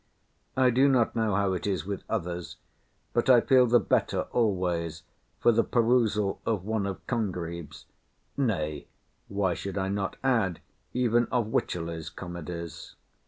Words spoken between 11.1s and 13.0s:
of Wycherley's—comedies.